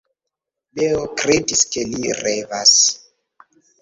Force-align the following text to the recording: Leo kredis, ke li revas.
Leo 0.77 1.03
kredis, 1.21 1.61
ke 1.75 1.83
li 1.91 2.17
revas. 2.23 2.75